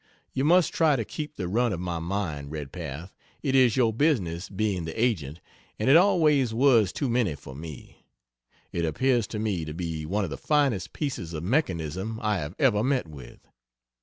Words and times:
You 0.33 0.43
must 0.45 0.73
try 0.73 0.95
to 0.95 1.05
keep 1.05 1.35
the 1.35 1.47
run 1.47 1.71
of 1.71 1.79
my 1.79 1.99
mind, 1.99 2.49
Redpath, 2.51 3.13
it 3.43 3.53
is 3.53 3.77
your 3.77 3.93
business 3.93 4.49
being 4.49 4.85
the 4.85 4.99
agent, 4.99 5.39
and 5.77 5.91
it 5.91 5.95
always 5.95 6.55
was 6.55 6.91
too 6.91 7.07
many 7.07 7.35
for 7.35 7.53
me. 7.53 8.03
It 8.71 8.83
appears 8.83 9.27
to 9.27 9.37
me 9.37 9.63
to 9.63 9.75
be 9.75 10.07
one 10.07 10.23
of 10.23 10.31
the 10.31 10.37
finest 10.37 10.91
pieces 10.93 11.35
of 11.35 11.43
mechanism 11.43 12.19
I 12.19 12.39
have 12.39 12.55
ever 12.57 12.83
met 12.83 13.07
with. 13.07 13.47